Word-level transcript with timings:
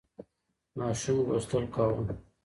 ماشوم 0.77 1.17
لوستل 1.27 1.63
کاوه. 1.75 2.01